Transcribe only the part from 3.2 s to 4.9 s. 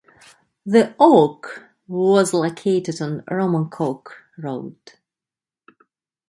Romancoke Road.